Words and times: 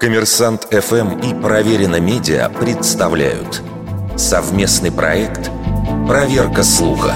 Коммерсант 0.00 0.64
ФМ 0.70 1.20
и 1.20 1.40
Проверено 1.40 2.00
Медиа 2.00 2.48
представляют 2.48 3.62
совместный 4.16 4.90
проект 4.90 5.50
«Проверка 6.08 6.62
слуха». 6.62 7.14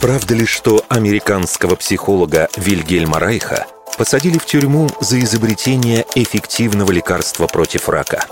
Правда 0.00 0.34
ли, 0.34 0.46
что 0.46 0.84
американского 0.88 1.76
психолога 1.76 2.48
Вильгельма 2.56 3.18
Райха 3.18 3.66
посадили 3.98 4.38
в 4.38 4.46
тюрьму 4.46 4.88
за 5.00 5.18
изобретение 5.20 6.04
эффективного 6.14 6.92
лекарства 6.92 7.46
против 7.46 7.88
рака? 7.88 8.24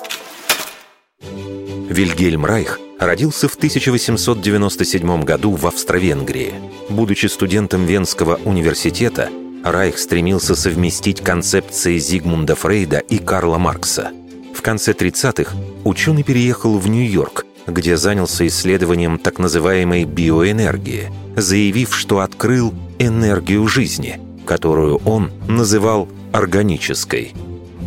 Вильгельм 1.20 2.44
Райх 2.44 2.78
родился 2.98 3.48
в 3.48 3.54
1897 3.54 5.24
году 5.24 5.52
в 5.52 5.66
Австро-Венгрии. 5.66 6.54
Будучи 6.88 7.26
студентом 7.26 7.84
Венского 7.84 8.38
университета, 8.44 9.28
Райх 9.62 9.98
стремился 9.98 10.56
совместить 10.56 11.20
концепции 11.20 11.96
Зигмунда 11.98 12.56
Фрейда 12.56 12.98
и 12.98 13.18
Карла 13.18 13.58
Маркса. 13.58 14.10
В 14.54 14.60
конце 14.60 14.92
30-х 14.92 15.56
ученый 15.84 16.24
переехал 16.24 16.78
в 16.78 16.88
Нью-Йорк, 16.88 17.46
где 17.68 17.96
занялся 17.96 18.46
исследованием 18.46 19.18
так 19.18 19.38
называемой 19.38 20.04
биоэнергии, 20.04 21.12
заявив, 21.36 21.94
что 21.94 22.20
открыл 22.20 22.74
энергию 22.98 23.66
жизни, 23.68 24.20
которую 24.46 24.96
он 25.04 25.30
называл 25.46 26.08
органической. 26.32 27.32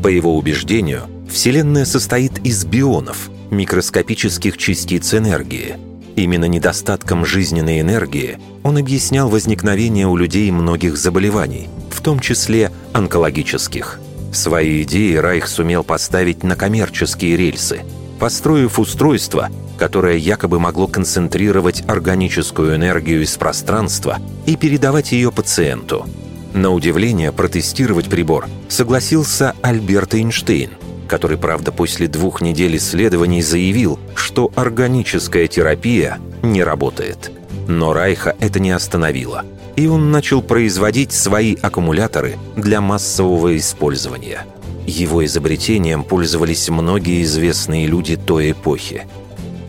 По 0.02 0.08
его 0.08 0.38
убеждению, 0.38 1.04
Вселенная 1.30 1.86
состоит 1.86 2.40
из 2.46 2.64
бионов, 2.64 3.30
микроскопических 3.52 4.58
частиц 4.58 5.14
энергии– 5.14 5.76
Именно 6.16 6.46
недостатком 6.46 7.26
жизненной 7.26 7.82
энергии 7.82 8.40
он 8.64 8.78
объяснял 8.78 9.30
возникновение 9.30 10.08
у 10.08 10.16
людей 10.16 10.50
многих 10.50 10.98
заболеваний, 10.98 11.68
в 11.92 12.02
том 12.02 12.20
числе 12.20 12.72
онкологических. 12.94 14.00
Свои 14.32 14.84
идеи 14.84 15.16
Райх 15.16 15.48
сумел 15.48 15.84
поставить 15.84 16.44
на 16.44 16.56
коммерческие 16.56 17.36
рельсы, 17.36 17.82
построив 18.20 18.80
устройство, 18.80 19.50
которое 19.78 20.16
якобы 20.16 20.60
могло 20.60 20.88
концентрировать 20.88 21.84
органическую 21.88 22.76
энергию 22.76 23.24
из 23.24 23.36
пространства 23.36 24.20
и 24.46 24.56
передавать 24.56 25.12
ее 25.12 25.34
пациенту. 25.34 26.06
На 26.54 26.72
удивление 26.72 27.34
протестировать 27.34 28.10
прибор 28.10 28.48
согласился 28.70 29.54
Альберт 29.62 30.16
Эйнштейн– 30.16 30.72
который, 31.08 31.38
правда, 31.38 31.72
после 31.72 32.08
двух 32.08 32.42
недель 32.42 32.78
исследований 32.78 33.42
заявил, 33.42 34.00
что 34.16 34.52
органическая 34.56 35.48
терапия 35.48 36.20
не 36.42 36.64
работает. 36.64 37.32
Но 37.68 37.94
Райха 37.94 38.36
это 38.40 38.60
не 38.60 38.72
остановило, 38.72 39.44
и 39.76 39.88
он 39.88 40.12
начал 40.12 40.42
производить 40.42 41.12
свои 41.12 41.56
аккумуляторы 41.56 42.38
для 42.56 42.82
массового 42.82 43.58
использования. 43.58 44.46
Его 44.86 45.26
изобретением 45.26 46.04
пользовались 46.04 46.70
многие 46.70 47.24
известные 47.24 47.88
люди 47.88 48.18
той 48.18 48.52
эпохи. 48.52 49.08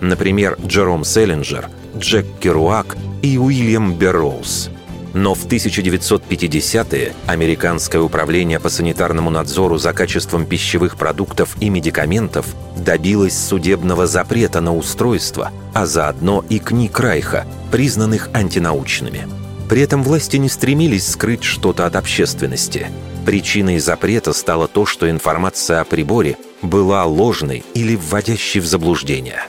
Например, 0.01 0.59
Джером 0.65 1.05
Селлинджер, 1.05 1.71
Джек 1.97 2.27
Керуак 2.39 2.97
и 3.23 3.39
Уильям 3.39 3.95
Берроуз– 3.95 4.71
но 5.17 5.33
в 5.33 5.47
1950-е 5.47 7.15
Американское 7.27 8.03
управление 8.03 8.61
по 8.61 8.69
санитарному 8.69 9.31
надзору 9.31 9.79
за 9.79 9.95
качеством 9.95 10.45
пищевых 10.45 10.99
продуктов 10.99 11.57
и 11.59 11.71
медикаментов 11.71 12.47
добилось 12.77 13.37
судебного 13.37 14.07
запрета 14.07 14.61
на 14.61 14.77
устройство, 14.77 15.53
а 15.73 15.87
заодно 15.87 16.45
и 16.51 16.59
книг 16.59 17.01
Райха, 17.01 17.47
признанных 17.73 18.29
антинаучными. 18.35 19.27
При 19.71 19.81
этом 19.81 20.05
власти 20.05 20.37
не 20.37 20.51
стремились 20.51 21.09
скрыть 21.09 21.45
что-то 21.45 21.87
от 21.87 21.97
общественности. 21.97 22.89
Причиной 23.25 23.79
запрета 23.79 24.35
стало 24.35 24.69
то, 24.69 24.85
что 24.85 25.11
информация 25.11 25.81
о 25.81 25.87
приборе 25.87 26.37
была 26.61 27.07
ложной 27.07 27.65
или 27.73 27.97
вводящей 27.97 28.61
в 28.61 28.67
заблуждение. 28.67 29.41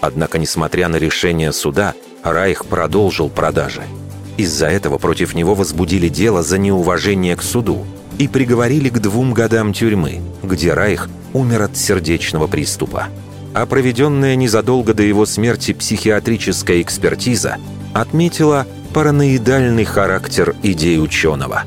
Однако, 0.00 0.38
несмотря 0.38 0.88
на 0.88 0.96
решение 0.96 1.52
суда, 1.52 1.92
Райх 2.24 2.64
продолжил 2.64 3.28
продажи– 3.28 3.82
из-за 4.36 4.66
этого 4.66 4.98
против 4.98 5.34
него 5.34 5.54
возбудили 5.54 6.08
дело 6.08 6.42
за 6.42 6.58
неуважение 6.58 7.36
к 7.36 7.42
суду 7.42 7.86
и 8.18 8.28
приговорили 8.28 8.88
к 8.88 8.98
двум 8.98 9.32
годам 9.34 9.72
тюрьмы, 9.72 10.20
где 10.42 10.74
Райх 10.74 11.08
умер 11.32 11.62
от 11.62 11.76
сердечного 11.76 12.46
приступа. 12.46 13.08
А 13.54 13.66
проведенная 13.66 14.34
незадолго 14.36 14.94
до 14.94 15.02
его 15.02 15.26
смерти 15.26 15.72
психиатрическая 15.72 16.80
экспертиза 16.80 17.58
отметила 17.92 18.66
параноидальный 18.94 19.84
характер 19.84 20.54
идей 20.62 20.98
ученого. 21.02 21.64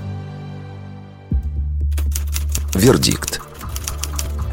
Вердикт. 2.73 3.41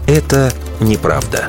Это 0.07 0.53
неправда. 0.81 1.49